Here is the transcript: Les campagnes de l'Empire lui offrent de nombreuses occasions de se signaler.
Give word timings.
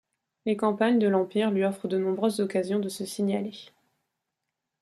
Les 0.47 0.57
campagnes 0.57 0.97
de 0.97 1.07
l'Empire 1.07 1.51
lui 1.51 1.63
offrent 1.63 1.87
de 1.87 1.99
nombreuses 1.99 2.39
occasions 2.39 2.79
de 2.79 2.89
se 2.89 3.05
signaler. 3.05 3.53